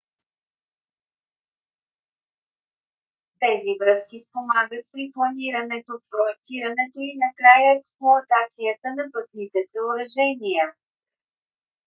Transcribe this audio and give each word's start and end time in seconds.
тези 3.41 3.71
връзки 3.81 4.19
спомагат 4.19 4.85
при 4.91 5.11
планирането 5.15 5.93
проектирането 6.11 6.97
и 7.09 7.19
накрая 7.25 7.69
експлоатацията 7.79 8.87
на 8.97 9.03
пътните 9.13 9.59
съоръжения 9.71 10.65